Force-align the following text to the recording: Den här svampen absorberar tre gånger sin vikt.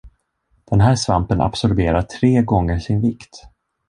Den 0.65 0.81
här 0.81 0.95
svampen 0.95 1.41
absorberar 1.41 2.01
tre 2.01 2.41
gånger 2.41 2.79
sin 2.79 3.01
vikt. 3.01 3.45